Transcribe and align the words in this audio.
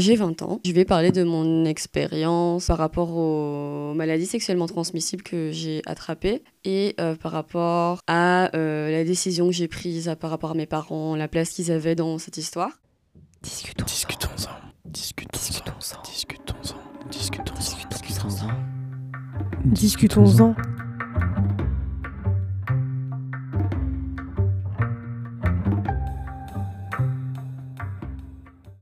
J'ai 0.00 0.16
20 0.16 0.40
ans. 0.40 0.60
Je 0.64 0.72
vais 0.72 0.86
parler 0.86 1.12
de 1.12 1.24
mon 1.24 1.66
expérience 1.66 2.68
par 2.68 2.78
rapport 2.78 3.14
aux 3.14 3.92
maladies 3.92 4.24
sexuellement 4.24 4.66
transmissibles 4.66 5.22
que 5.22 5.50
j'ai 5.52 5.82
attrapées 5.84 6.42
et 6.64 6.94
euh, 6.98 7.14
par 7.16 7.32
rapport 7.32 8.00
à 8.06 8.48
euh, 8.56 8.90
la 8.90 9.04
décision 9.04 9.48
que 9.48 9.52
j'ai 9.52 9.68
prise 9.68 10.10
par 10.18 10.30
rapport 10.30 10.52
à 10.52 10.54
mes 10.54 10.64
parents, 10.64 11.16
la 11.16 11.28
place 11.28 11.50
qu'ils 11.50 11.70
avaient 11.70 11.96
dans 11.96 12.16
cette 12.16 12.38
histoire. 12.38 12.70
Discutons. 13.42 13.84
Discutons-en. 13.84 14.50
Discutons-en. 14.86 16.02
Discutons-en. 16.02 16.78
Discutons-en. 17.10 18.48
Discutons-en. 19.66 20.54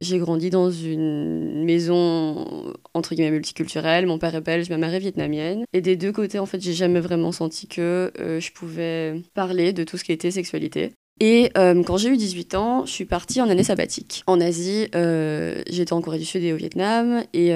J'ai 0.09 0.18
grandi 0.18 0.48
dans 0.48 0.70
une 0.70 1.64
maison 1.64 2.72
entre 2.95 3.14
guillemets 3.14 3.30
multiculturelle. 3.30 4.07
Mon 4.07 4.18
père 4.18 4.35
est 4.35 4.40
belge, 4.40 4.71
ma 4.71 4.79
mère 4.79 4.94
est 4.94 5.00
vietnamienne. 5.00 5.64
Et 5.75 5.82
des 5.82 5.96
deux 5.96 6.12
côtés, 6.12 6.39
en 6.39 6.46
fait, 6.46 6.62
j'ai 6.62 6.72
jamais 6.72 7.00
vraiment 7.00 7.30
senti 7.30 7.66
que 7.66 8.11
euh, 8.18 8.40
je 8.40 8.50
pouvais 8.52 9.22
parler 9.35 9.75
de 9.75 9.85
tout 9.85 9.99
ce 9.99 10.04
qui 10.04 10.13
était 10.13 10.30
sexualité. 10.30 10.93
Et 11.21 11.50
euh, 11.58 11.82
quand 11.82 11.99
j'ai 11.99 12.08
eu 12.08 12.16
18 12.16 12.54
ans, 12.54 12.86
je 12.86 12.90
suis 12.90 13.04
partie 13.04 13.43
en 13.43 13.50
année 13.50 13.64
sabbatique. 13.64 14.22
En 14.26 14.40
Asie, 14.40 14.89
euh, 14.94 15.63
j'étais 15.68 15.93
en 15.93 16.00
Corée 16.00 16.18
du 16.18 16.25
Sud 16.25 16.43
et 16.43 16.54
au 16.54 16.57
Vietnam. 16.57 17.22
Et 17.35 17.50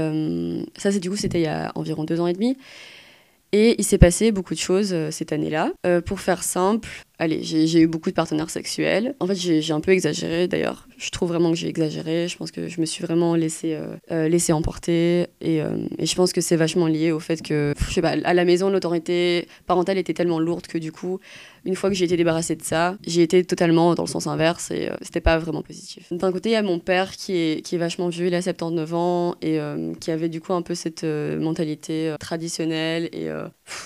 ça, 0.77 0.93
c'est 0.93 1.01
du 1.01 1.09
coup, 1.09 1.16
c'était 1.16 1.41
il 1.41 1.45
y 1.45 1.46
a 1.46 1.73
environ 1.74 2.05
deux 2.05 2.21
ans 2.21 2.27
et 2.27 2.34
demi. 2.34 2.59
Et 3.52 3.77
il 3.79 3.84
s'est 3.84 3.98
passé 3.98 4.30
beaucoup 4.30 4.52
de 4.52 4.59
choses 4.59 4.95
cette 5.10 5.32
année-là. 5.32 5.73
Pour 6.05 6.21
faire 6.21 6.43
simple, 6.43 6.88
allez, 7.23 7.43
j'ai 7.43 7.81
eu 7.81 7.87
beaucoup 7.87 8.11
de 8.11 8.15
partenaires 8.15 8.51
sexuels. 8.51 9.15
En 9.21 9.27
fait, 9.27 9.37
j'ai 9.37 9.73
un 9.73 9.80
peu 9.80 9.93
exagéré 9.93 10.49
d'ailleurs. 10.49 10.89
Je 10.99 11.11
trouve 11.11 11.29
vraiment 11.29 11.51
que 11.51 11.57
j'ai 11.57 11.69
exagéré. 11.69 12.27
Je 12.29 12.37
pense 12.37 12.51
que 12.51 12.69
je 12.69 12.80
me 12.80 12.87
suis 12.87 13.03
vraiment 13.05 13.35
laissé, 13.37 13.75
euh, 13.75 13.97
euh, 14.11 14.29
laissé 14.29 14.53
emporter. 14.53 15.29
Et, 15.41 15.63
euh, 15.63 15.87
et 15.99 16.07
je 16.07 16.15
pense 16.16 16.33
que 16.33 16.41
c'est 16.41 16.57
vachement 16.57 16.87
lié 16.87 17.13
au 17.13 17.21
fait 17.21 17.41
que, 17.41 17.74
je 17.88 17.95
sais 17.95 18.02
pas, 18.02 18.16
à 18.24 18.35
la 18.35 18.45
maison, 18.45 18.71
l'autorité 18.71 19.46
parentale 19.66 19.99
était 19.99 20.15
tellement 20.15 20.41
lourde 20.41 20.66
que 20.66 20.79
du 20.79 20.91
coup, 20.91 21.21
une 21.65 21.77
fois 21.77 21.91
que 21.91 21.96
j'ai 21.96 22.07
été 22.07 22.16
débarrassée 22.16 22.57
de 22.57 22.63
ça, 22.63 22.96
j'ai 23.07 23.23
été 23.23 23.45
totalement 23.45 23.95
dans 23.95 24.02
le 24.02 24.09
sens 24.09 24.27
inverse 24.27 24.73
et 24.73 24.89
euh, 24.89 24.95
c'était 25.02 25.21
pas 25.21 25.39
vraiment 25.39 25.63
positif. 25.63 26.13
D'un 26.13 26.33
côté, 26.33 26.51
il 26.51 26.52
y 26.52 26.57
a 26.57 26.63
mon 26.63 26.80
père 26.80 27.13
qui 27.13 27.37
est, 27.37 27.65
qui 27.65 27.77
est 27.77 27.79
vachement 27.79 28.09
vieux, 28.09 28.27
il 28.27 28.35
a 28.35 28.43
79 28.43 28.95
ans 28.95 29.35
et 29.43 29.59
qui 30.01 30.11
avait 30.11 30.29
du 30.29 30.41
coup 30.41 30.55
un 30.55 30.63
peu 30.63 30.74
cette 30.74 31.05
mentalité 31.05 32.15
traditionnelle 32.18 33.09
et 33.13 33.29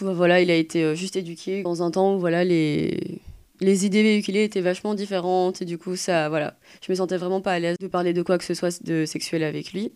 voilà, 0.00 0.40
il 0.40 0.50
a 0.50 0.54
été 0.54 0.94
juste 0.96 1.16
éduqué 1.16 1.62
dans 1.62 1.82
un 1.82 1.90
temps 1.90 2.14
où 2.14 2.18
voilà 2.18 2.44
les 2.44 3.20
les 3.60 3.86
idées 3.86 4.02
véhiculées 4.02 4.44
étaient 4.44 4.60
vachement 4.60 4.94
différentes 4.94 5.62
et 5.62 5.64
du 5.64 5.78
coup 5.78 5.96
ça 5.96 6.28
voilà. 6.28 6.58
Je 6.84 6.92
me 6.92 6.96
sentais 6.96 7.16
vraiment 7.16 7.40
pas 7.40 7.52
à 7.52 7.58
l'aise 7.58 7.76
de 7.78 7.86
parler 7.86 8.12
de 8.12 8.22
quoi 8.22 8.38
que 8.38 8.44
ce 8.44 8.54
soit 8.54 8.82
de 8.84 9.04
sexuel 9.06 9.42
avec 9.42 9.72
lui. 9.72 9.92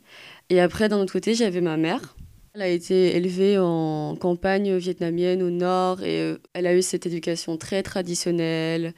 Et 0.49 0.61
après 0.61 0.89
d'un 0.89 0.99
autre 0.99 1.13
côté 1.13 1.35
j'avais 1.35 1.61
ma 1.61 1.77
mère. 1.77 2.17
Elle 2.55 2.63
a 2.63 2.69
été 2.69 3.15
élevée 3.17 3.59
en 3.59 4.17
campagne 4.17 4.77
vietnamienne 4.77 5.41
au 5.43 5.51
nord 5.51 6.03
et 6.03 6.21
euh, 6.21 6.39
elle 6.53 6.67
a 6.67 6.75
eu 6.75 6.83
cette 6.83 7.07
éducation 7.07 7.57
très 7.57 7.85
traditionnelle. 7.85 8.93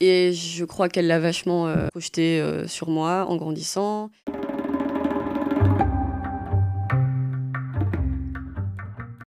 Et 0.00 0.32
je 0.32 0.64
crois 0.64 0.88
qu'elle 0.88 1.06
l'a 1.06 1.18
vachement 1.18 1.68
euh, 1.68 1.86
projetée 1.88 2.40
euh, 2.40 2.66
sur 2.66 2.90
moi 2.90 3.24
en 3.28 3.36
grandissant. 3.36 4.10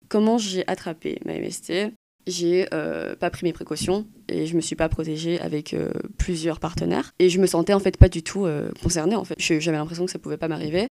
Comment 0.08 0.38
j'ai 0.38 0.66
attrapé 0.66 1.20
ma 1.24 1.38
MST 1.38 1.92
J'ai 2.26 2.66
euh, 2.72 3.14
pas 3.16 3.30
pris 3.30 3.44
mes 3.44 3.52
précautions 3.52 4.06
et 4.28 4.46
je 4.46 4.56
me 4.56 4.60
suis 4.60 4.76
pas 4.76 4.88
protégée 4.88 5.38
avec 5.40 5.74
euh, 5.74 5.90
plusieurs 6.16 6.58
partenaires 6.58 7.12
et 7.18 7.28
je 7.28 7.38
me 7.38 7.46
sentais 7.46 7.74
en 7.74 7.80
fait 7.80 7.98
pas 7.98 8.08
du 8.08 8.22
tout 8.22 8.46
euh, 8.46 8.70
concernée 8.82 9.14
en 9.14 9.24
fait. 9.24 9.34
J'avais 9.38 9.76
l'impression 9.76 10.06
que 10.06 10.10
ça 10.10 10.18
pouvait 10.18 10.38
pas 10.38 10.48
m'arriver. 10.48 10.86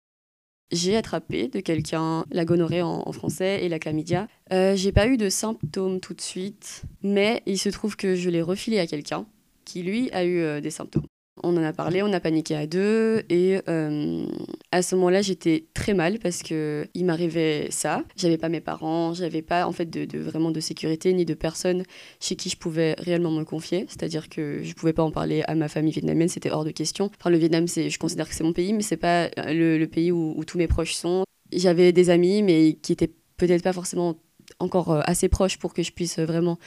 J'ai 0.72 0.96
attrapé 0.96 1.48
de 1.48 1.60
quelqu'un 1.60 2.24
la 2.30 2.44
gonorrhée 2.44 2.82
en, 2.82 3.02
en 3.06 3.12
français 3.12 3.64
et 3.64 3.68
la 3.68 3.78
chlamydia. 3.80 4.28
J'ai 4.50 4.92
pas 4.92 5.08
eu 5.08 5.16
de 5.16 5.28
symptômes 5.28 5.98
tout 5.98 6.14
de 6.14 6.20
suite, 6.20 6.82
mais 7.02 7.42
il 7.46 7.58
se 7.58 7.68
trouve 7.70 7.96
que 7.96 8.14
je 8.14 8.30
l'ai 8.30 8.42
refilé 8.42 8.78
à 8.78 8.86
quelqu'un 8.86 9.26
qui 9.64 9.82
lui 9.82 10.12
a 10.12 10.24
eu 10.24 10.60
des 10.60 10.70
symptômes. 10.70 11.06
On 11.42 11.56
en 11.56 11.62
a 11.62 11.72
parlé, 11.72 12.02
on 12.02 12.12
a 12.12 12.20
paniqué 12.20 12.54
à 12.54 12.66
deux 12.66 13.22
et 13.28 13.60
euh, 13.68 14.26
à 14.72 14.82
ce 14.82 14.94
moment-là 14.96 15.22
j'étais 15.22 15.66
très 15.74 15.94
mal 15.94 16.18
parce 16.18 16.42
que 16.42 16.86
il 16.94 17.04
m'arrivait 17.04 17.68
ça. 17.70 18.02
J'avais 18.16 18.38
pas 18.38 18.48
mes 18.48 18.60
parents, 18.60 19.14
j'avais 19.14 19.42
pas 19.42 19.66
en 19.66 19.72
fait 19.72 19.86
de, 19.86 20.18
vraiment 20.18 20.50
de 20.50 20.60
sécurité 20.60 21.12
ni 21.12 21.24
de 21.24 21.34
personne 21.34 21.84
chez 22.20 22.36
qui 22.36 22.50
je 22.50 22.56
pouvais 22.56 22.94
réellement 22.98 23.30
me 23.30 23.44
confier. 23.44 23.86
C'est-à-dire 23.88 24.28
que 24.28 24.60
je 24.62 24.74
pouvais 24.74 24.92
pas 24.92 25.02
en 25.02 25.10
parler 25.10 25.42
à 25.46 25.54
ma 25.54 25.68
famille 25.68 25.92
vietnamienne, 25.92 26.28
c'était 26.28 26.50
hors 26.50 26.64
de 26.64 26.70
question. 26.70 27.10
Enfin 27.18 27.30
le 27.30 27.38
Vietnam 27.38 27.66
c'est, 27.66 27.90
je 27.90 27.98
considère 27.98 28.28
que 28.28 28.34
c'est 28.34 28.44
mon 28.44 28.52
pays, 28.52 28.72
mais 28.72 28.82
c'est 28.82 28.96
pas 28.96 29.28
le, 29.36 29.78
le 29.78 29.86
pays 29.86 30.12
où, 30.12 30.34
où 30.36 30.44
tous 30.44 30.58
mes 30.58 30.68
proches 30.68 30.94
sont. 30.94 31.24
J'avais 31.52 31.92
des 31.92 32.10
amis 32.10 32.42
mais 32.42 32.74
qui 32.74 32.92
étaient 32.92 33.12
peut-être 33.36 33.62
pas 33.62 33.72
forcément 33.72 34.16
encore 34.58 34.90
euh, 34.92 35.00
assez 35.04 35.28
proches 35.28 35.58
pour 35.58 35.74
que 35.74 35.82
je 35.82 35.92
puisse 35.92 36.18
vraiment 36.18 36.58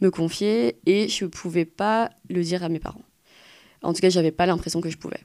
me 0.00 0.10
confier 0.10 0.78
et 0.86 1.08
je 1.08 1.26
pouvais 1.26 1.64
pas 1.64 2.10
le 2.28 2.42
dire 2.42 2.62
à 2.62 2.68
mes 2.68 2.78
parents. 2.78 3.02
En 3.82 3.92
tout 3.92 4.00
cas, 4.00 4.10
j'avais 4.10 4.32
pas 4.32 4.46
l'impression 4.46 4.80
que 4.80 4.90
je 4.90 4.98
pouvais. 4.98 5.20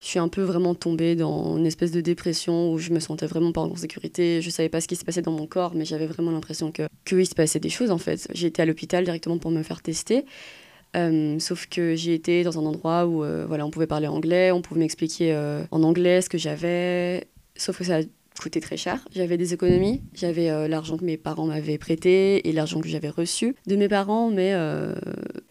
Je 0.00 0.06
suis 0.06 0.18
un 0.20 0.28
peu 0.28 0.42
vraiment 0.42 0.76
tombée 0.76 1.16
dans 1.16 1.56
une 1.56 1.66
espèce 1.66 1.90
de 1.90 2.00
dépression 2.00 2.72
où 2.72 2.78
je 2.78 2.92
me 2.92 3.00
sentais 3.00 3.26
vraiment 3.26 3.50
pas 3.50 3.62
en 3.62 3.74
sécurité. 3.74 4.40
Je 4.40 4.48
savais 4.48 4.68
pas 4.68 4.80
ce 4.80 4.86
qui 4.86 4.94
se 4.94 5.04
passait 5.04 5.22
dans 5.22 5.32
mon 5.32 5.46
corps, 5.46 5.74
mais 5.74 5.84
j'avais 5.84 6.06
vraiment 6.06 6.30
l'impression 6.30 6.70
que 6.70 6.82
qu'il 7.04 7.26
se 7.26 7.34
passait 7.34 7.58
des 7.58 7.68
choses 7.68 7.90
en 7.90 7.98
fait. 7.98 8.28
J'ai 8.32 8.46
été 8.46 8.62
à 8.62 8.64
l'hôpital 8.64 9.04
directement 9.04 9.38
pour 9.38 9.50
me 9.50 9.62
faire 9.64 9.82
tester. 9.82 10.24
Euh, 10.96 11.38
sauf 11.38 11.66
que 11.66 11.96
j'ai 11.96 12.14
été 12.14 12.44
dans 12.44 12.58
un 12.58 12.64
endroit 12.64 13.06
où 13.06 13.24
euh, 13.24 13.44
voilà, 13.46 13.66
on 13.66 13.70
pouvait 13.70 13.88
parler 13.88 14.06
anglais, 14.06 14.52
on 14.52 14.62
pouvait 14.62 14.80
m'expliquer 14.80 15.34
euh, 15.34 15.64
en 15.70 15.82
anglais 15.82 16.22
ce 16.22 16.28
que 16.28 16.38
j'avais. 16.38 17.26
Sauf 17.56 17.78
que 17.78 17.84
ça 17.84 17.98
a 17.98 18.02
coûté 18.40 18.60
très 18.60 18.76
cher. 18.76 19.04
J'avais 19.12 19.36
des 19.36 19.52
économies, 19.52 20.00
j'avais 20.14 20.68
l'argent 20.68 20.96
que 20.96 21.04
mes 21.04 21.16
parents 21.16 21.46
m'avaient 21.46 21.76
prêté 21.76 22.48
et 22.48 22.52
l'argent 22.52 22.80
que 22.80 22.88
j'avais 22.88 23.08
reçu 23.08 23.56
de 23.66 23.74
mes 23.74 23.88
parents, 23.88 24.30
mais 24.30 24.54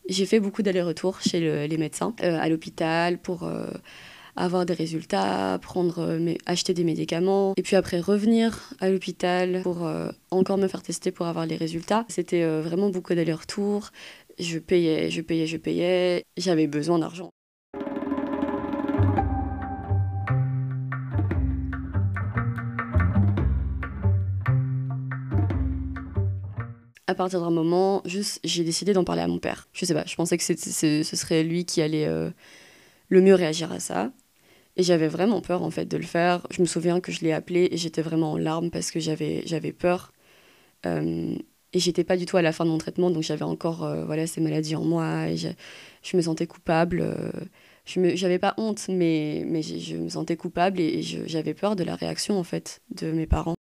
j'ai 0.09 0.25
fait 0.25 0.39
beaucoup 0.39 0.61
d'allers-retours 0.61 1.21
chez 1.21 1.39
le- 1.39 1.65
les 1.65 1.77
médecins, 1.77 2.15
euh, 2.23 2.37
à 2.39 2.49
l'hôpital, 2.49 3.17
pour 3.19 3.43
euh, 3.43 3.67
avoir 4.35 4.65
des 4.65 4.73
résultats, 4.73 5.59
prendre, 5.61 5.99
euh, 5.99 6.33
acheter 6.45 6.73
des 6.73 6.83
médicaments, 6.83 7.53
et 7.57 7.63
puis 7.63 7.75
après 7.75 7.99
revenir 7.99 8.73
à 8.79 8.89
l'hôpital 8.89 9.61
pour 9.63 9.89
encore 10.31 10.57
me 10.57 10.67
faire 10.67 10.83
tester 10.83 11.11
pour 11.11 11.25
avoir 11.27 11.45
les 11.45 11.55
résultats. 11.57 12.05
C'était 12.09 12.45
vraiment 12.61 12.89
beaucoup 12.89 13.13
d'allers-retours. 13.15 13.89
Je 14.39 14.59
payais, 14.59 15.09
je 15.09 15.21
payais, 15.21 15.47
je 15.47 15.57
payais. 15.57 16.23
J'avais 16.37 16.67
besoin 16.67 16.99
d'argent. 16.99 17.31
À 27.09 27.15
partir 27.15 27.39
d'un 27.39 27.51
moment, 27.51 28.01
juste, 28.05 28.41
j'ai 28.43 28.65
décidé 28.65 28.91
d'en 28.91 29.05
parler 29.05 29.21
à 29.21 29.27
mon 29.27 29.39
père. 29.39 29.69
Je 29.71 29.85
sais 29.85 29.93
pas, 29.93 30.03
je 30.05 30.15
pensais 30.15 30.37
que 30.37 30.43
ce 30.43 31.03
serait 31.03 31.43
lui 31.43 31.63
qui 31.65 31.81
allait 31.81 32.05
euh, 32.05 32.29
le 33.09 33.21
mieux 33.21 33.35
réagir 33.35 33.71
à 33.71 33.79
ça. 33.79 34.11
Et 34.77 34.83
j'avais 34.83 35.07
vraiment 35.09 35.41
peur 35.41 35.63
en 35.63 35.71
fait 35.71 35.85
de 35.85 35.97
le 35.97 36.03
faire. 36.05 36.47
Je 36.51 36.61
me 36.61 36.67
souviens 36.67 37.01
que 37.01 37.11
je 37.11 37.21
l'ai 37.21 37.33
appelé 37.33 37.69
et 37.71 37.77
j'étais 37.77 38.01
vraiment 38.01 38.33
en 38.33 38.37
larmes 38.37 38.71
parce 38.71 38.91
que 38.91 38.99
j'avais 38.99 39.43
j'avais 39.47 39.73
peur. 39.73 40.13
Euh, 40.85 41.35
et 41.73 41.79
j'étais 41.79 42.03
pas 42.05 42.17
du 42.17 42.25
tout 42.25 42.37
à 42.37 42.41
la 42.43 42.53
fin 42.53 42.65
de 42.65 42.71
mon 42.71 42.77
traitement, 42.79 43.11
donc 43.11 43.23
j'avais 43.23 43.43
encore 43.43 43.83
euh, 43.85 44.05
voilà 44.05 44.27
ces 44.27 44.41
maladies 44.41 44.75
en 44.75 44.83
moi 44.85 45.29
et 45.29 45.37
je, 45.37 45.49
je 46.03 46.17
me 46.17 46.21
sentais 46.23 46.47
coupable. 46.47 47.03
je 47.85 47.99
me 48.01 48.15
j'avais 48.15 48.39
pas 48.39 48.53
honte, 48.57 48.87
mais 48.89 49.43
mais 49.47 49.61
je 49.63 49.97
me 49.97 50.09
sentais 50.09 50.37
coupable 50.37 50.79
et, 50.81 50.99
et 50.99 51.03
j'avais 51.03 51.53
peur 51.55 51.75
de 51.75 51.83
la 51.83 51.95
réaction 51.95 52.39
en 52.39 52.43
fait 52.43 52.81
de 52.95 53.11
mes 53.11 53.27
parents. 53.27 53.56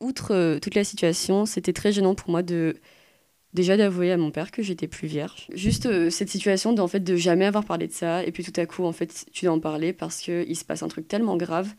Outre 0.00 0.32
euh, 0.34 0.58
toute 0.58 0.74
la 0.74 0.84
situation, 0.84 1.46
c'était 1.46 1.72
très 1.74 1.92
gênant 1.92 2.14
pour 2.14 2.30
moi 2.30 2.42
de 2.42 2.76
déjà 3.52 3.76
d'avouer 3.76 4.12
à 4.12 4.16
mon 4.16 4.30
père 4.30 4.50
que 4.50 4.62
j'étais 4.62 4.88
plus 4.88 5.08
vierge. 5.08 5.46
Juste 5.52 5.86
euh, 5.86 6.10
cette 6.10 6.30
situation 6.30 6.72
de, 6.72 6.80
en 6.80 6.88
fait, 6.88 7.00
de 7.00 7.16
jamais 7.16 7.44
avoir 7.44 7.64
parlé 7.64 7.86
de 7.86 7.92
ça, 7.92 8.24
et 8.24 8.32
puis 8.32 8.44
tout 8.44 8.58
à 8.58 8.66
coup, 8.66 8.84
en 8.84 8.92
fait, 8.92 9.26
tu 9.32 9.44
dois 9.44 9.54
en 9.54 9.60
parler 9.60 9.92
parce 9.92 10.20
qu'il 10.20 10.56
se 10.56 10.64
passe 10.64 10.82
un 10.82 10.88
truc 10.88 11.08
tellement 11.08 11.36
grave 11.36 11.74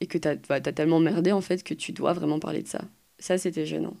et 0.00 0.06
que 0.06 0.18
t'as 0.18 0.36
bah, 0.48 0.60
tellement 0.60 1.00
merdé, 1.00 1.32
en 1.32 1.40
fait, 1.40 1.62
que 1.62 1.74
tu 1.74 1.92
dois 1.92 2.12
vraiment 2.12 2.38
parler 2.38 2.62
de 2.62 2.68
ça. 2.68 2.82
Ça, 3.18 3.38
c'était 3.38 3.66
gênant. 3.66 3.96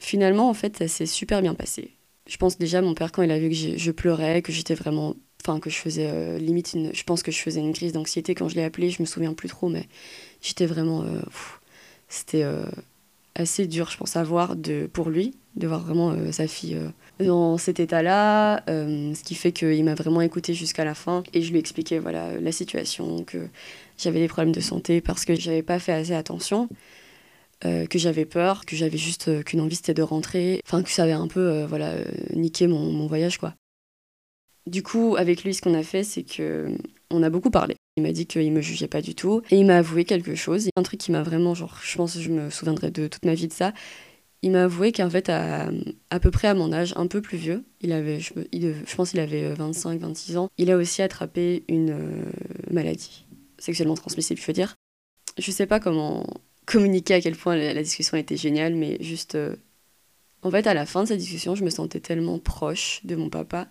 Finalement, 0.00 0.48
en 0.48 0.54
fait, 0.54 0.78
ça 0.78 0.88
s'est 0.88 1.06
super 1.06 1.42
bien 1.42 1.54
passé. 1.54 1.96
Je 2.26 2.36
pense 2.36 2.58
déjà, 2.58 2.80
mon 2.80 2.94
père, 2.94 3.12
quand 3.12 3.22
il 3.22 3.30
a 3.30 3.38
vu 3.38 3.50
que 3.50 3.54
je 3.54 3.90
pleurais, 3.90 4.42
que 4.42 4.52
j'étais 4.52 4.74
vraiment... 4.74 5.16
Enfin, 5.42 5.58
que 5.58 5.70
je 5.70 5.76
faisais 5.76 6.08
euh, 6.10 6.38
limite 6.38 6.74
une... 6.74 6.94
Je 6.94 7.02
pense 7.04 7.22
que 7.22 7.32
je 7.32 7.38
faisais 7.38 7.60
une 7.60 7.72
crise 7.72 7.92
d'anxiété 7.92 8.34
quand 8.34 8.48
je 8.48 8.56
l'ai 8.56 8.64
appelé, 8.64 8.90
je 8.90 9.02
me 9.02 9.06
souviens 9.06 9.32
plus 9.32 9.48
trop, 9.48 9.68
mais 9.68 9.88
j'étais 10.40 10.66
vraiment... 10.66 11.04
C'était... 12.10 12.42
euh, 12.42 12.66
assez 13.36 13.66
dur, 13.66 13.88
je 13.90 13.96
pense, 13.96 14.16
à 14.16 14.22
voir 14.24 14.56
de, 14.56 14.88
pour 14.92 15.08
lui, 15.08 15.34
de 15.54 15.66
voir 15.66 15.80
vraiment 15.80 16.10
euh, 16.10 16.32
sa 16.32 16.46
fille 16.46 16.76
euh, 16.76 17.24
dans 17.24 17.58
cet 17.58 17.80
état-là, 17.80 18.62
ce 18.66 19.22
qui 19.22 19.34
fait 19.34 19.52
qu'il 19.52 19.84
m'a 19.84 19.94
vraiment 19.94 20.20
écouté 20.20 20.52
jusqu'à 20.52 20.84
la 20.84 20.94
fin 20.94 21.22
et 21.32 21.40
je 21.40 21.52
lui 21.52 21.58
expliquais 21.58 22.00
voilà, 22.00 22.40
la 22.40 22.52
situation, 22.52 23.22
que 23.24 23.48
j'avais 23.96 24.20
des 24.20 24.28
problèmes 24.28 24.54
de 24.54 24.60
santé 24.60 25.00
parce 25.00 25.24
que 25.24 25.34
j'avais 25.34 25.62
pas 25.62 25.78
fait 25.78 25.92
assez 25.92 26.14
attention, 26.14 26.68
que 27.62 27.98
j'avais 27.98 28.24
peur, 28.24 28.64
que 28.64 28.74
j'avais 28.74 28.98
juste 28.98 29.44
qu'une 29.44 29.60
envie 29.60 29.76
c'était 29.76 29.94
de 29.94 30.02
rentrer, 30.02 30.60
enfin 30.66 30.82
que 30.82 30.90
ça 30.90 31.04
avait 31.04 31.12
un 31.12 31.28
peu 31.28 31.64
voilà, 31.64 31.94
niqué 32.34 32.66
mon, 32.66 32.90
mon 32.90 33.06
voyage 33.06 33.38
quoi. 33.38 33.54
Du 34.66 34.82
coup, 34.82 35.16
avec 35.16 35.44
lui, 35.44 35.54
ce 35.54 35.62
qu'on 35.62 35.74
a 35.74 35.82
fait, 35.82 36.04
c'est 36.04 36.22
que 36.22 36.68
on 37.10 37.22
a 37.22 37.30
beaucoup 37.30 37.50
parlé. 37.50 37.76
Il 38.00 38.02
m'a 38.02 38.12
dit 38.12 38.24
qu'il 38.24 38.50
me 38.50 38.62
jugeait 38.62 38.88
pas 38.88 39.02
du 39.02 39.14
tout 39.14 39.42
et 39.50 39.58
il 39.58 39.66
m'a 39.66 39.76
avoué 39.76 40.04
quelque 40.04 40.34
chose. 40.34 40.70
Un 40.74 40.82
truc 40.82 40.98
qui 40.98 41.12
m'a 41.12 41.22
vraiment, 41.22 41.54
genre, 41.54 41.78
je 41.84 41.96
pense 41.98 42.14
que 42.14 42.20
je 42.20 42.30
me 42.30 42.48
souviendrai 42.48 42.90
de 42.90 43.08
toute 43.08 43.26
ma 43.26 43.34
vie 43.34 43.46
de 43.46 43.52
ça. 43.52 43.74
Il 44.40 44.52
m'a 44.52 44.64
avoué 44.64 44.90
qu'en 44.90 45.10
fait, 45.10 45.28
à, 45.28 45.68
à 46.08 46.18
peu 46.18 46.30
près 46.30 46.48
à 46.48 46.54
mon 46.54 46.72
âge, 46.72 46.94
un 46.96 47.06
peu 47.06 47.20
plus 47.20 47.36
vieux, 47.36 47.62
il 47.82 47.92
avait, 47.92 48.20
je, 48.20 48.32
pense 48.96 49.10
qu'il 49.10 49.20
avait 49.20 49.52
25-26 49.52 50.38
ans, 50.38 50.48
il 50.56 50.70
a 50.70 50.78
aussi 50.78 51.02
attrapé 51.02 51.62
une 51.68 51.90
euh, 51.90 52.22
maladie 52.70 53.26
sexuellement 53.58 53.96
transmissible, 53.96 54.40
je 54.40 54.46
veux 54.46 54.54
dire. 54.54 54.76
Je 55.36 55.50
sais 55.50 55.66
pas 55.66 55.78
comment 55.78 56.26
communiquer 56.64 57.12
à 57.12 57.20
quel 57.20 57.36
point 57.36 57.54
la, 57.54 57.74
la 57.74 57.82
discussion 57.82 58.16
était 58.16 58.38
géniale, 58.38 58.74
mais 58.76 58.96
juste. 59.02 59.34
Euh, 59.34 59.56
en 60.42 60.50
fait, 60.50 60.66
à 60.66 60.72
la 60.72 60.86
fin 60.86 61.02
de 61.02 61.08
cette 61.08 61.18
discussion, 61.18 61.54
je 61.54 61.64
me 61.64 61.68
sentais 61.68 62.00
tellement 62.00 62.38
proche 62.38 63.02
de 63.04 63.14
mon 63.16 63.28
papa 63.28 63.68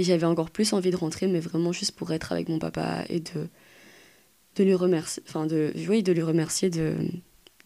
et 0.00 0.02
j'avais 0.02 0.26
encore 0.26 0.50
plus 0.50 0.72
envie 0.72 0.90
de 0.90 0.96
rentrer, 0.96 1.26
mais 1.26 1.40
vraiment 1.40 1.72
juste 1.72 1.92
pour 1.92 2.10
être 2.12 2.32
avec 2.32 2.48
mon 2.48 2.58
papa 2.58 3.04
et 3.10 3.20
de, 3.20 3.48
de 4.56 4.64
lui 4.64 4.74
remercier, 4.74 5.22
enfin 5.28 5.46
de, 5.46 5.72
oui, 5.88 6.02
de 6.02 6.12
lui 6.12 6.22
remercier 6.22 6.70
de 6.70 6.94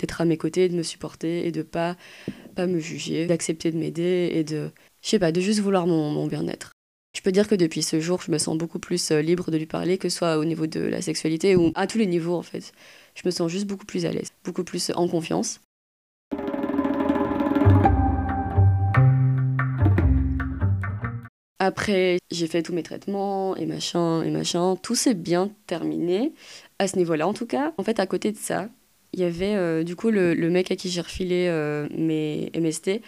d'être 0.01 0.21
à 0.21 0.25
mes 0.25 0.37
côtés, 0.37 0.69
de 0.69 0.75
me 0.75 0.83
supporter 0.83 1.47
et 1.47 1.53
de 1.53 1.63
pas 1.63 1.97
pas 2.57 2.67
me 2.67 2.81
juger, 2.81 3.27
d'accepter 3.27 3.73
de 3.73 3.79
m'aider 3.79 4.31
et 4.35 4.45
de, 4.45 4.71
je 5.03 5.09
sais 5.11 5.19
pas, 5.21 5.33
de 5.33 5.41
juste 5.41 5.61
vouloir 5.61 5.87
mon, 5.87 6.11
mon 6.11 6.27
bien-être. 6.27 6.73
Je 7.17 7.23
peux 7.23 7.33
dire 7.33 7.49
que 7.49 7.55
depuis 7.55 7.83
ce 7.83 8.01
jour, 8.01 8.23
je 8.23 8.33
me 8.33 8.39
sens 8.39 8.59
beaucoup 8.59 8.81
plus 8.81 9.13
euh, 9.13 9.23
libre 9.23 9.51
de 9.51 9.59
lui 9.59 9.67
parler, 9.67 9.99
que 9.99 10.09
ce 10.09 10.19
soit 10.19 10.39
au 10.39 10.45
niveau 10.45 10.67
de 10.67 10.81
la 10.81 11.03
sexualité 11.03 11.57
ou 11.57 11.73
à 11.77 11.87
tous 11.87 11.99
les 11.99 12.07
niveaux 12.07 12.35
en 12.37 12.43
fait. 12.43 12.73
Je 13.15 13.23
me 13.27 13.31
sens 13.31 13.51
juste 13.51 13.67
beaucoup 13.67 13.87
plus 13.87 14.07
à 14.07 14.13
l'aise, 14.13 14.31
beaucoup 14.45 14.65
plus 14.65 14.91
en 14.97 15.09
confiance. 15.09 15.61
Après, 21.65 22.19
j'ai 22.31 22.47
fait 22.47 22.63
tous 22.63 22.75
mes 22.75 22.83
traitements 22.83 23.57
et 23.57 23.65
machin 23.65 24.23
et 24.23 24.31
machin. 24.31 24.77
Tout 24.83 24.95
s'est 24.95 25.15
bien 25.15 25.51
terminé, 25.67 26.35
à 26.79 26.87
ce 26.87 26.99
niveau-là 26.99 27.27
en 27.27 27.33
tout 27.33 27.47
cas. 27.47 27.73
En 27.79 27.83
fait, 27.83 28.01
à 28.01 28.07
côté 28.07 28.33
de 28.33 28.37
ça, 28.37 28.69
il 29.15 29.21
y 29.21 29.25
avait 29.25 29.55
euh, 29.55 29.83
du 29.83 29.97
coup 29.97 30.11
le, 30.11 30.35
le, 30.35 30.51
mec 30.51 30.71
à 30.71 30.77
qui 30.77 30.91
j'ai 30.91 31.01
refilé 31.01 31.47
euh, 31.49 31.89
mes 31.97 32.53
MST, 32.55 33.01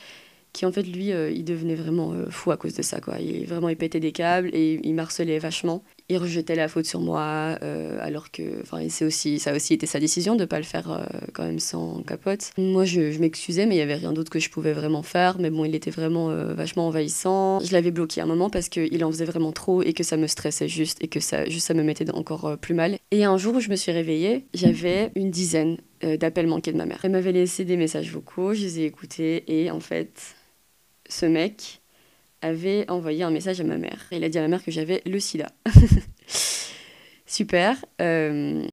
qui 0.55 0.65
en 0.65 0.73
fait, 0.73 0.85
lui, 0.85 1.13
euh, 1.13 1.31
il 1.31 1.45
devenait 1.45 1.75
vraiment 1.75 2.15
fou 2.31 2.51
à 2.51 2.57
cause 2.57 2.73
de 2.73 2.81
ça. 2.81 3.03
Quoi. 3.03 3.19
Il, 3.19 3.45
vraiment, 3.47 3.69
il 3.69 3.77
pétait 3.77 4.01
des 4.01 4.13
câbles 4.13 4.49
et 4.55 4.81
il 4.83 4.95
m'harcelait 4.95 5.39
vachement. 5.39 5.83
Il 6.09 6.19
rejetait 6.19 6.55
la 6.55 6.69
faute 6.69 6.87
sur 6.87 7.01
moi, 7.01 7.59
euh, 7.63 7.99
alors 8.01 8.31
que 8.31 8.63
c'est 8.89 9.05
aussi, 9.05 9.39
ça 9.39 9.51
a 9.51 9.57
aussi 9.57 9.75
été 9.75 9.87
sa 9.87 9.99
décision 9.99 10.35
de 10.35 10.41
ne 10.41 10.45
pas 10.45 10.59
le 10.59 10.65
faire 10.65 11.09
quand 11.33 11.45
même 11.45 11.59
sans 11.59 12.03
capote. 12.03 12.53
Moi, 12.59 12.85
je, 12.85 13.19
m'excusais, 13.19 13.67
mais 13.67 13.75
il 13.75 13.79
n'y 13.79 13.83
avait 13.83 13.97
rien 13.97 14.13
d'autre 14.13 14.31
que 14.31 14.39
je 14.39 14.49
pouvais 14.49 14.73
vraiment 14.73 15.03
faire. 15.03 15.39
Mais 15.39 15.51
bon, 15.51 15.65
il 15.65 15.75
était 15.75 15.91
vraiment 15.91 16.29
vachement 16.55 16.87
envahissant. 16.87 17.61
Je 17.61 17.73
l'avais 17.73 17.91
bloqué 17.91 18.21
à 18.21 18.25
un 18.25 18.27
moment 18.27 18.51
parce 18.51 18.69
qu'il 18.69 19.05
en 19.05 19.11
faisait 19.11 19.25
vraiment 19.25 19.53
trop 19.53 19.83
et 19.83 19.93
que 19.93 20.05
ça 20.05 20.17
me 20.17 20.27
stressait 20.27 20.69
juste 20.69 21.03
et 21.03 21.09
que 21.09 21.19
ça, 21.19 21.45
juste, 21.47 21.67
ça 21.67 21.75
me 21.75 21.83
mettait 21.83 22.09
encore 22.13 22.57
plus 22.59 22.75
mal. 22.75 22.99
Et 23.11 23.25
un 23.25 23.37
jour 23.37 23.57
où 23.57 23.61
je 23.61 23.71
me 23.71 23.77
suis 23.77 23.93
réveillée, 23.93 24.47
j'avais 24.55 25.11
une 25.17 25.31
dizaine 25.31 25.79
d'appels 26.03 26.47
manqués 26.47 26.73
de 26.73 26.79
ma 26.79 26.87
mère. 26.87 27.01
Elle 27.03 27.13
m'avait 27.13 27.33
laissé 27.33 27.65
des 27.65 27.77
messages 27.77 28.13
vocaux, 28.13 28.55
je 28.55 28.63
les 28.63 28.81
ai 28.81 28.85
écoutés 28.85 29.45
et 29.49 29.71
en 29.71 29.81
fait, 29.81 30.37
ce 31.09 31.27
mec 31.27 31.81
avait 32.43 32.89
envoyé 32.91 33.23
un 33.23 33.31
message 33.31 33.61
à 33.61 33.65
ma 33.65 33.79
mère. 33.79 34.07
Il 34.13 34.25
a 34.25 34.29
dit 34.29 34.39
à 34.39 34.43
ma 34.43 34.49
mère 34.49 34.65
que 34.65 34.71
j'avais 34.71 35.03
le 35.07 35.21
sida. 35.21 35.49
Super. 37.27 37.85
Euh, 38.01 38.67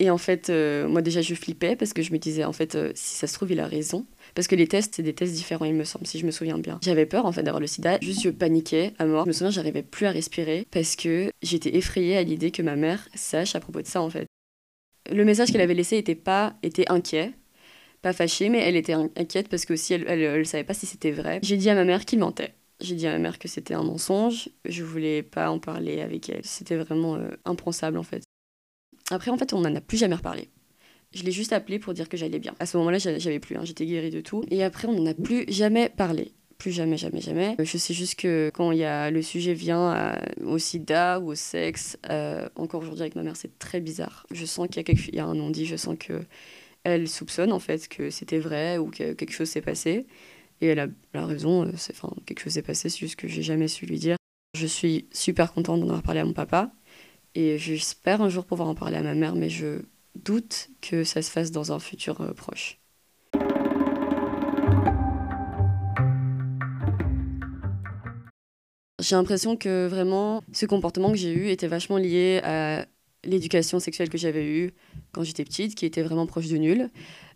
et 0.00 0.10
en 0.10 0.18
fait, 0.18 0.48
euh, 0.48 0.86
moi 0.86 1.02
déjà, 1.02 1.20
je 1.22 1.34
flippais 1.34 1.74
parce 1.74 1.92
que 1.92 2.02
je 2.02 2.12
me 2.12 2.18
disais, 2.18 2.44
en 2.44 2.52
fait, 2.52 2.76
euh, 2.76 2.92
si 2.94 3.16
ça 3.16 3.26
se 3.26 3.34
trouve, 3.34 3.50
il 3.50 3.58
a 3.58 3.66
raison. 3.66 4.06
Parce 4.34 4.46
que 4.46 4.54
les 4.54 4.68
tests, 4.68 4.94
c'est 4.94 5.02
des 5.02 5.14
tests 5.14 5.34
différents, 5.34 5.64
il 5.64 5.74
me 5.74 5.82
semble, 5.82 6.06
si 6.06 6.18
je 6.20 6.26
me 6.26 6.30
souviens 6.30 6.58
bien. 6.58 6.78
J'avais 6.82 7.06
peur, 7.06 7.26
en 7.26 7.32
fait, 7.32 7.42
d'avoir 7.42 7.60
le 7.60 7.66
sida. 7.66 7.98
Juste, 8.00 8.22
je 8.22 8.30
paniquais 8.30 8.92
à 8.98 9.06
mort. 9.06 9.24
Je 9.24 9.28
me 9.28 9.32
souviens, 9.32 9.50
j'arrivais 9.50 9.82
plus 9.82 10.06
à 10.06 10.12
respirer 10.12 10.66
parce 10.70 10.94
que 10.94 11.32
j'étais 11.42 11.76
effrayée 11.76 12.16
à 12.16 12.22
l'idée 12.22 12.52
que 12.52 12.62
ma 12.62 12.76
mère 12.76 13.08
sache 13.14 13.56
à 13.56 13.60
propos 13.60 13.82
de 13.82 13.86
ça, 13.86 14.00
en 14.00 14.10
fait. 14.10 14.26
Le 15.10 15.24
message 15.24 15.50
qu'elle 15.50 15.62
avait 15.62 15.74
laissé 15.74 15.96
était 15.96 16.14
pas 16.14 16.54
était 16.62 16.88
inquiet, 16.90 17.32
pas 18.02 18.12
fâchée, 18.12 18.50
mais 18.50 18.58
elle 18.58 18.76
était 18.76 18.92
inquiète 18.92 19.48
parce 19.48 19.64
que 19.64 19.72
aussi 19.72 19.94
elle, 19.94 20.04
elle, 20.06 20.20
elle 20.20 20.46
savait 20.46 20.64
pas 20.64 20.74
si 20.74 20.86
c'était 20.86 21.12
vrai. 21.12 21.40
J'ai 21.42 21.56
dit 21.56 21.70
à 21.70 21.74
ma 21.74 21.84
mère 21.84 22.04
qu'il 22.04 22.18
mentait. 22.18 22.54
J'ai 22.80 22.94
dit 22.94 23.06
à 23.06 23.12
ma 23.12 23.18
mère 23.18 23.38
que 23.38 23.48
c'était 23.48 23.74
un 23.74 23.82
mensonge. 23.82 24.50
Je 24.64 24.84
voulais 24.84 25.22
pas 25.22 25.50
en 25.50 25.58
parler 25.58 26.00
avec 26.00 26.28
elle. 26.28 26.44
C'était 26.44 26.76
vraiment 26.76 27.16
euh, 27.16 27.30
impensable 27.44 27.98
en 27.98 28.02
fait. 28.02 28.22
Après, 29.10 29.30
en 29.30 29.38
fait, 29.38 29.52
on 29.52 29.60
n'en 29.60 29.74
a 29.74 29.80
plus 29.80 29.96
jamais 29.96 30.14
reparlé. 30.14 30.48
Je 31.12 31.22
l'ai 31.22 31.32
juste 31.32 31.52
appelé 31.52 31.78
pour 31.78 31.94
dire 31.94 32.08
que 32.08 32.16
j'allais 32.16 32.38
bien. 32.38 32.54
À 32.60 32.66
ce 32.66 32.76
moment-là, 32.76 32.98
j'avais 32.98 33.40
plus, 33.40 33.56
hein, 33.56 33.64
j'étais 33.64 33.86
guérie 33.86 34.10
de 34.10 34.20
tout. 34.20 34.44
Et 34.50 34.62
après, 34.62 34.86
on 34.88 34.92
n'en 34.92 35.06
a 35.06 35.14
plus 35.14 35.44
jamais 35.48 35.88
parlé. 35.88 36.32
Plus 36.58 36.72
jamais, 36.72 36.96
jamais, 36.96 37.20
jamais. 37.20 37.56
Je 37.58 37.78
sais 37.78 37.94
juste 37.94 38.16
que 38.16 38.50
quand 38.52 38.72
y 38.72 38.84
a, 38.84 39.10
le 39.10 39.22
sujet 39.22 39.54
vient 39.54 39.90
à, 39.90 40.18
au 40.44 40.58
sida 40.58 41.20
ou 41.20 41.30
au 41.30 41.34
sexe, 41.34 41.96
euh, 42.10 42.48
encore 42.56 42.82
aujourd'hui 42.82 43.02
avec 43.02 43.14
ma 43.14 43.22
mère, 43.22 43.36
c'est 43.36 43.58
très 43.58 43.80
bizarre. 43.80 44.26
Je 44.32 44.44
sens 44.44 44.68
qu'il 44.68 44.82
y, 44.86 44.90
a 44.90 45.16
y 45.16 45.20
a 45.20 45.24
un 45.24 45.34
non-dit, 45.34 45.66
je 45.66 45.76
sens 45.76 45.96
que 45.98 46.20
elle 46.84 47.08
soupçonne 47.08 47.52
en 47.52 47.58
fait 47.58 47.88
que 47.88 48.10
c'était 48.10 48.38
vrai 48.38 48.78
ou 48.78 48.90
que 48.90 49.12
quelque 49.12 49.32
chose 49.32 49.48
s'est 49.48 49.60
passé. 49.60 50.06
Et 50.60 50.66
elle 50.66 50.80
a, 51.14 51.26
raison, 51.26 51.66
euh, 51.66 51.72
c'est, 51.76 51.94
enfin, 51.94 52.12
quelque 52.26 52.40
chose 52.40 52.54
s'est 52.54 52.62
passé, 52.62 52.88
c'est 52.88 52.98
juste 52.98 53.16
que 53.16 53.28
j'ai 53.28 53.42
jamais 53.42 53.68
su 53.68 53.86
lui 53.86 53.98
dire. 53.98 54.16
Je 54.54 54.66
suis 54.66 55.08
super 55.12 55.52
contente 55.52 55.80
d'en 55.80 55.86
avoir 55.86 56.02
parlé 56.02 56.20
à 56.20 56.24
mon 56.24 56.32
papa 56.32 56.72
et 57.34 57.58
j'espère 57.58 58.22
un 58.22 58.28
jour 58.28 58.44
pouvoir 58.44 58.68
en 58.68 58.74
parler 58.74 58.96
à 58.96 59.02
ma 59.02 59.14
mère, 59.14 59.34
mais 59.34 59.50
je 59.50 59.82
doute 60.16 60.70
que 60.80 61.04
ça 61.04 61.22
se 61.22 61.30
fasse 61.30 61.52
dans 61.52 61.72
un 61.72 61.78
futur 61.78 62.20
euh, 62.20 62.32
proche. 62.32 62.80
J'ai 69.00 69.14
l'impression 69.14 69.56
que 69.56 69.86
vraiment 69.86 70.42
ce 70.52 70.66
comportement 70.66 71.12
que 71.12 71.16
j'ai 71.16 71.32
eu 71.32 71.50
était 71.50 71.68
vachement 71.68 71.98
lié 71.98 72.40
à 72.42 72.86
l'éducation 73.24 73.80
sexuelle 73.80 74.08
que 74.08 74.18
j'avais 74.18 74.46
eue 74.46 74.72
quand 75.12 75.22
j'étais 75.22 75.44
petite, 75.44 75.74
qui 75.74 75.86
était 75.86 76.02
vraiment 76.02 76.26
proche 76.26 76.48
de 76.48 76.56
nul. 76.56 76.90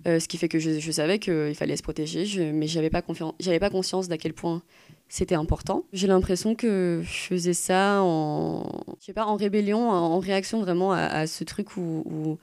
Euh, 0.06 0.18
ce 0.18 0.28
qui 0.28 0.36
fait 0.36 0.48
que 0.48 0.58
je, 0.58 0.78
je 0.78 0.92
savais 0.92 1.18
qu'il 1.18 1.54
fallait 1.54 1.76
se 1.76 1.82
protéger, 1.82 2.24
je, 2.24 2.42
mais 2.42 2.66
j'avais 2.66 2.90
pas, 2.90 3.02
j'avais 3.40 3.60
pas 3.60 3.70
conscience 3.70 4.08
d'à 4.08 4.18
quel 4.18 4.32
point 4.32 4.62
c'était 5.08 5.34
important. 5.34 5.84
J'ai 5.92 6.06
l'impression 6.06 6.54
que 6.54 7.02
je 7.04 7.12
faisais 7.12 7.52
ça 7.52 8.00
en, 8.02 8.64
je 8.98 9.06
sais 9.06 9.12
pas, 9.12 9.26
en 9.26 9.36
rébellion, 9.36 9.90
en 9.90 10.18
réaction 10.18 10.60
vraiment 10.60 10.92
à, 10.92 11.26
ce 11.26 11.44
truc 11.44 11.76
où, 11.76 12.38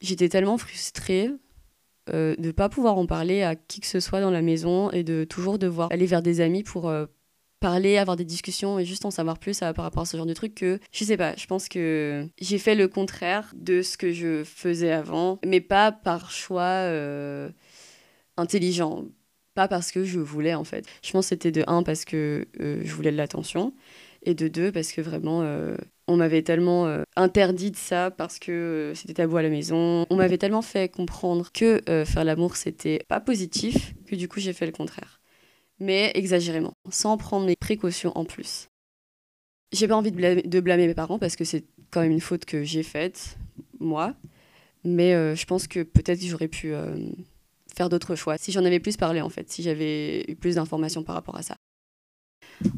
j'étais 0.00 0.28
tellement 0.28 0.58
frustrée 0.58 1.30
euh, 2.12 2.34
de 2.36 2.50
pas 2.50 2.68
pouvoir 2.68 2.98
en 2.98 3.06
parler 3.06 3.42
à 3.42 3.54
qui 3.54 3.80
que 3.80 3.86
ce 3.86 4.00
soit 4.00 4.20
dans 4.20 4.30
la 4.30 4.42
maison 4.42 4.90
et 4.90 5.02
de 5.02 5.24
toujours 5.24 5.58
devoir 5.58 5.88
aller 5.92 6.06
vers 6.06 6.20
des 6.20 6.40
amis 6.40 6.62
pour 6.62 6.88
euh, 6.88 7.06
parler, 7.60 7.96
avoir 7.96 8.16
des 8.16 8.24
discussions 8.24 8.78
et 8.78 8.84
juste 8.84 9.04
en 9.04 9.10
savoir 9.10 9.38
plus 9.38 9.62
à, 9.62 9.72
par 9.72 9.84
rapport 9.84 10.02
à 10.02 10.06
ce 10.06 10.16
genre 10.16 10.26
de 10.26 10.34
truc 10.34 10.54
que 10.54 10.78
je 10.92 11.04
sais 11.04 11.16
pas, 11.16 11.34
je 11.36 11.46
pense 11.46 11.68
que 11.68 12.28
j'ai 12.40 12.58
fait 12.58 12.74
le 12.74 12.88
contraire 12.88 13.52
de 13.56 13.82
ce 13.82 13.96
que 13.96 14.12
je 14.12 14.44
faisais 14.44 14.92
avant, 14.92 15.38
mais 15.46 15.60
pas 15.60 15.92
par 15.92 16.30
choix 16.30 16.62
euh, 16.62 17.48
intelligent, 18.36 19.04
pas 19.54 19.68
parce 19.68 19.92
que 19.92 20.04
je 20.04 20.20
voulais 20.20 20.54
en 20.54 20.64
fait. 20.64 20.86
Je 21.02 21.12
pense 21.12 21.26
que 21.26 21.28
c'était 21.30 21.52
de 21.52 21.64
un 21.66 21.82
parce 21.82 22.04
que 22.04 22.46
euh, 22.60 22.80
je 22.84 22.92
voulais 22.94 23.12
de 23.12 23.16
l'attention 23.16 23.74
et 24.22 24.34
de 24.34 24.48
deux 24.48 24.72
parce 24.72 24.92
que 24.92 25.00
vraiment 25.00 25.42
euh, 25.42 25.76
on 26.08 26.16
m'avait 26.16 26.42
tellement 26.42 26.86
euh, 26.86 27.02
interdit 27.16 27.70
de 27.70 27.76
ça 27.76 28.10
parce 28.10 28.38
que 28.38 28.52
euh, 28.52 28.94
c'était 28.94 29.14
tabou 29.14 29.36
à 29.36 29.42
la 29.42 29.50
maison. 29.50 30.06
On 30.10 30.16
m'avait 30.16 30.38
tellement 30.38 30.62
fait 30.62 30.88
comprendre 30.88 31.50
que 31.52 31.80
euh, 31.88 32.04
faire 32.04 32.24
l'amour 32.24 32.56
c'était 32.56 33.00
pas 33.08 33.20
positif 33.20 33.94
que 34.06 34.16
du 34.16 34.28
coup 34.28 34.40
j'ai 34.40 34.52
fait 34.52 34.66
le 34.66 34.72
contraire 34.72 35.20
mais 35.78 36.12
exagérément, 36.14 36.74
sans 36.90 37.16
prendre 37.16 37.46
mes 37.46 37.56
précautions 37.56 38.16
en 38.16 38.24
plus. 38.24 38.68
J'ai 39.72 39.88
pas 39.88 39.96
envie 39.96 40.12
de 40.12 40.60
blâmer, 40.60 40.86
mes 40.86 40.94
parents 40.94 41.18
parce 41.18 41.36
que 41.36 41.44
c'est 41.44 41.64
quand 41.90 42.00
même 42.00 42.12
une 42.12 42.20
faute 42.20 42.44
que 42.44 42.62
j'ai 42.62 42.82
faite, 42.82 43.36
moi, 43.80 44.14
mais 44.84 45.14
euh, 45.14 45.34
je 45.34 45.46
pense 45.46 45.66
que 45.66 45.82
peut-être 45.82 46.22
j'aurais 46.22 46.48
pu 46.48 46.72
euh, 46.72 46.96
faire 47.74 47.88
d'autres 47.88 48.14
choix 48.14 48.38
si 48.38 48.52
j'en 48.52 48.64
avais 48.64 48.80
plus 48.80 48.96
parlé 48.96 49.20
en 49.20 49.28
fait, 49.28 49.50
si 49.50 49.62
j'avais 49.62 50.24
eu 50.28 50.36
plus 50.36 50.56
d'informations 50.56 51.02
par 51.02 51.14
rapport 51.14 51.36
à 51.36 51.42
ça. 51.42 51.56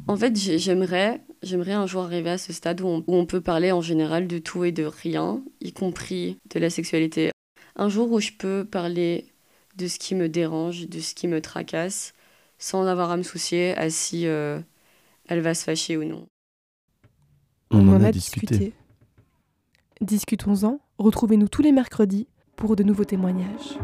En 0.09 0.17
fait, 0.17 0.37
j'aimerais, 0.37 1.21
j'aimerais 1.43 1.73
un 1.73 1.87
jour 1.87 2.03
arriver 2.03 2.31
à 2.31 2.39
ce 2.39 2.53
stade 2.53 2.81
où 2.81 3.05
on 3.07 3.27
peut 3.27 3.41
parler 3.41 3.73
en 3.73 3.83
général 3.83 4.27
de 4.27 4.39
tout 4.39 4.65
et 4.65 4.73
de 4.73 4.85
rien, 4.85 5.43
y 5.61 5.73
compris 5.73 6.39
de 6.55 6.59
la 6.59 6.71
sexualité. 6.71 7.31
Un 7.77 7.89
jour 7.89 8.11
où 8.11 8.21
je 8.21 8.33
peux 8.33 8.65
parler 8.65 9.27
de 9.77 9.87
ce 9.87 9.99
qui 9.99 10.15
me 10.15 10.29
dérange, 10.29 10.89
de 10.89 11.01
ce 11.01 11.15
qui 11.15 11.29
me 11.29 11.41
tracasse, 11.41 12.15
sans 12.59 12.87
avoir 12.87 13.11
à 13.11 13.17
me 13.17 13.23
soucier 13.23 13.77
à 13.77 13.91
si 13.91 14.27
euh, 14.27 14.61
elle 15.29 15.41
va 15.41 15.55
se 15.55 15.65
fâcher 15.65 15.97
ou 15.97 16.05
non. 16.05 16.27
On, 17.71 17.89
en, 17.89 18.03
a, 18.03 18.13
discuté. 18.13 18.73
Discutons-en. 20.01 20.81
Retrouvez-nous 20.99 21.49
tous 21.49 21.63
les 21.63 21.73
mercredis 21.73 22.29
pour 22.55 22.77
de 22.77 22.83
nouveaux 22.83 23.05
témoignages. 23.05 23.79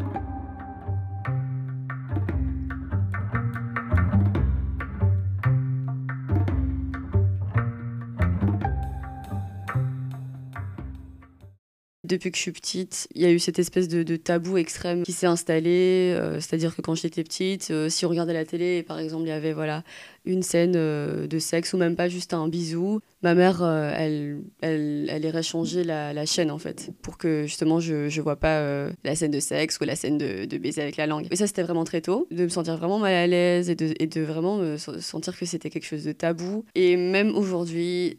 Depuis 12.12 12.30
que 12.30 12.36
je 12.36 12.42
suis 12.42 12.52
petite, 12.52 13.08
il 13.14 13.22
y 13.22 13.24
a 13.24 13.30
eu 13.30 13.38
cette 13.38 13.58
espèce 13.58 13.88
de, 13.88 14.16
tabou 14.16 14.56
extrême 14.58 15.02
qui 15.02 15.12
s'est 15.12 15.26
installé. 15.26 16.14
euh, 16.16 16.40
C'est-à-dire 16.40 16.76
que 16.76 16.82
quand 16.82 16.94
j'étais 16.94 17.24
petite, 17.24 17.70
euh, 17.70 17.88
si 17.88 18.06
on 18.06 18.08
regardait 18.08 18.34
la 18.34 18.44
télé, 18.44 18.78
et 18.78 18.82
par 18.82 18.98
exemple, 18.98 19.24
il 19.24 19.28
y 19.28 19.32
avait 19.32 19.52
voilà, 19.52 19.82
une 20.24 20.42
scène 20.42 20.74
euh, 20.76 21.26
de 21.26 21.38
sexe 21.38 21.72
ou 21.72 21.78
même 21.78 21.96
pas 21.96 22.08
juste 22.08 22.34
un 22.34 22.48
bisou, 22.48 23.00
ma 23.22 23.34
mère, 23.34 23.64
elle, 23.64 24.42
elle, 24.60 25.24
irait 25.24 25.42
changer 25.42 25.84
la, 25.84 26.26
chaîne 26.26 26.50
en 26.50 26.58
fait, 26.58 26.90
pour 27.02 27.18
que 27.18 27.44
justement 27.44 27.80
je 27.80 28.14
ne 28.14 28.22
vois 28.22 28.36
pas 28.36 28.88
la 29.04 29.14
scène 29.14 29.30
de 29.30 29.40
sexe 29.40 29.78
ou 29.80 29.84
la 29.84 29.96
scène 29.96 30.18
de, 30.18 30.58
baiser 30.58 30.82
avec 30.82 30.96
la 30.96 31.06
langue. 31.06 31.26
Et 31.30 31.36
ça, 31.36 31.46
c'était 31.46 31.62
vraiment 31.62 31.84
très 31.84 32.00
tôt, 32.00 32.26
de 32.30 32.44
me 32.44 32.48
sentir 32.48 32.76
vraiment 32.76 32.98
mal 32.98 33.14
à 33.14 33.26
l'aise 33.26 33.70
et 33.70 33.74
de, 33.74 34.20
vraiment 34.20 34.58
me 34.58 34.76
se- 34.76 35.00
sentir 35.00 35.36
que 35.36 35.46
c'était 35.46 35.70
quelque 35.70 35.86
chose 35.86 36.04
de 36.04 36.12
tabou. 36.12 36.64
Et 36.74 36.96
même 36.96 37.34
aujourd'hui, 37.34 38.18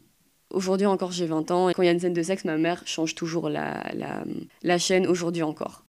Aujourd'hui 0.54 0.86
encore, 0.86 1.12
j'ai 1.12 1.26
20 1.26 1.50
ans. 1.50 1.68
Et 1.68 1.74
quand 1.74 1.82
il 1.82 1.86
y 1.86 1.88
a 1.88 1.92
une 1.92 2.00
scène 2.00 2.12
de 2.14 2.22
sexe, 2.22 2.44
ma 2.44 2.56
mère 2.56 2.82
change 2.86 3.14
toujours 3.14 3.48
la, 3.48 3.82
la, 3.94 4.24
la 4.62 4.78
chaîne, 4.78 5.06
aujourd'hui 5.06 5.42
encore. 5.42 5.84